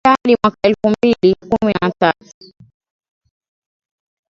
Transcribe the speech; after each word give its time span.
na 0.03 0.15
kuendelea 0.15 0.17
hadi 0.23 0.37
mwaka 0.43 0.57
elfu 0.61 0.89
mbili 0.97 1.35
kumi 1.35 1.73
na 1.81 1.91
tatu 1.99 2.29